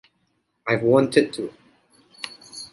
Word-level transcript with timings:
I've 0.67 0.81
wanted 0.81 1.31
to. 1.33 1.53